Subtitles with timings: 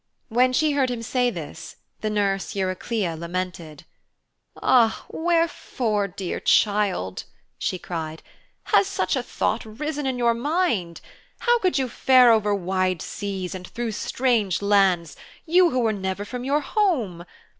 [0.29, 3.83] When she heard him say this, the nurse Eurycleia lamented.
[4.59, 7.25] 'Ah, wherefore, dear child,'
[7.59, 8.23] she cried,
[8.63, 11.01] 'has such a thought risen in your mind?
[11.41, 16.25] How could you fare over wide seas and through strange lands, you who were never
[16.25, 17.23] from your home?